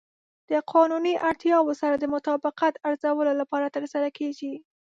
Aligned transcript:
د 0.49 0.51
قانوني 0.73 1.13
اړتیاوو 1.29 1.73
سره 1.81 1.95
د 1.97 2.05
مطابقت 2.15 2.73
ارزولو 2.87 3.33
لپاره 3.41 3.73
ترسره 3.75 4.09
کیږي. 4.17 4.53